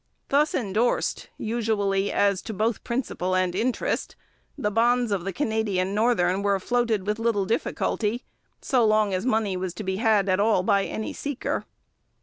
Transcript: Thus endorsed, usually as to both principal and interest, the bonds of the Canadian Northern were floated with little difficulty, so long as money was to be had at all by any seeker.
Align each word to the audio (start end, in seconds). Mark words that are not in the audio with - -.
Thus 0.29 0.55
endorsed, 0.55 1.29
usually 1.37 2.11
as 2.11 2.41
to 2.41 2.55
both 2.55 2.83
principal 2.83 3.35
and 3.35 3.53
interest, 3.53 4.15
the 4.57 4.71
bonds 4.71 5.11
of 5.11 5.25
the 5.25 5.31
Canadian 5.31 5.93
Northern 5.93 6.41
were 6.41 6.59
floated 6.59 7.05
with 7.05 7.19
little 7.19 7.45
difficulty, 7.45 8.23
so 8.61 8.83
long 8.83 9.13
as 9.13 9.27
money 9.27 9.55
was 9.55 9.75
to 9.75 9.83
be 9.83 9.97
had 9.97 10.27
at 10.27 10.39
all 10.39 10.63
by 10.63 10.85
any 10.85 11.13
seeker. 11.13 11.65